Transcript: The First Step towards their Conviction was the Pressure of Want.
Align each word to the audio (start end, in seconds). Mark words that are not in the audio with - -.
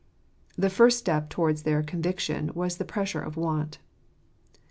The 0.57 0.71
First 0.71 0.97
Step 0.97 1.29
towards 1.29 1.61
their 1.61 1.83
Conviction 1.83 2.49
was 2.55 2.77
the 2.77 2.85
Pressure 2.85 3.21
of 3.21 3.37
Want. 3.37 3.77